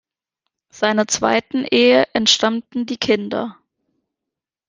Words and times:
Seiner 0.71 1.07
zweiten 1.07 1.63
Ehe 1.63 2.07
entstammten 2.13 2.87
die 2.87 2.97
Kinder 2.97 3.59